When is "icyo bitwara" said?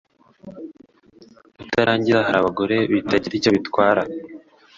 3.37-4.01